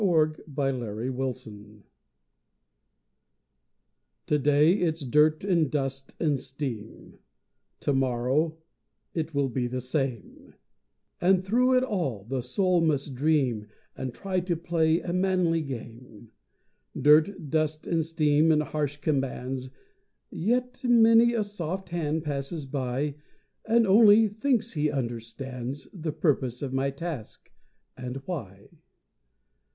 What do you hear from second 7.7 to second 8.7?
To morrow